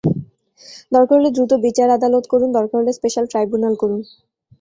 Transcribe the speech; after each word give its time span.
দরকার 0.91 1.15
হলে 1.19 1.31
দ্রুত 1.35 1.51
বিচার 1.65 1.87
আদালত 1.97 2.25
করুন, 2.31 2.49
দরকার 2.57 2.77
হলে 2.81 2.93
স্পেশাল 2.99 3.25
ট্রাইব্যুনাল 3.31 3.73
করুন। 3.81 4.01